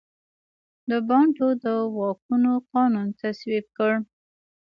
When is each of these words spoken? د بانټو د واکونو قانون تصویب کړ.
د 0.89 0.91
بانټو 1.07 1.47
د 1.63 1.65
واکونو 1.97 2.51
قانون 2.71 3.07
تصویب 3.19 3.65
کړ. 3.77 3.93